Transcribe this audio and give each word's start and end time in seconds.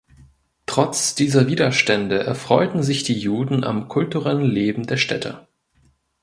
Trotz 0.65 1.13
dieser 1.13 1.45
Widerstände 1.45 2.23
erfreuten 2.23 2.81
sich 2.81 3.03
die 3.03 3.13
Juden 3.19 3.63
am 3.63 3.87
kulturellen 3.87 4.41
Leben 4.49 4.87
der 4.87 4.97
Städte. 4.97 5.47